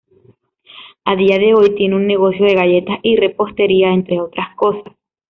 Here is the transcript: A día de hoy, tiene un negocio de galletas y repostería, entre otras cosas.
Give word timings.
A 1.05 1.15
día 1.15 1.37
de 1.37 1.53
hoy, 1.53 1.75
tiene 1.75 1.95
un 1.95 2.07
negocio 2.07 2.43
de 2.47 2.55
galletas 2.55 2.97
y 3.03 3.17
repostería, 3.17 3.93
entre 3.93 4.19
otras 4.19 4.47
cosas. 4.55 4.95